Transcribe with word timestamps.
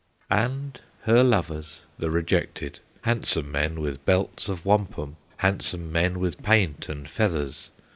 "And 0.31 0.79
her 1.03 1.23
lovers, 1.23 1.81
the 1.99 2.09
rejected, 2.09 2.79
Handsome 3.03 3.51
men 3.51 3.79
with 3.79 4.03
belts 4.03 4.49
of 4.49 4.65
wampum, 4.65 5.17
Handsome 5.37 5.91
men 5.91 6.17
with 6.17 6.41
paint 6.41 6.89
and 6.89 7.07
feathers. 7.07 7.69